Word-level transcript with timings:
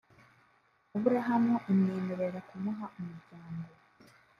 Aburahamu 0.95 1.55
imwemerera 1.71 2.39
kumuha 2.49 2.85
umuryango 2.99 3.69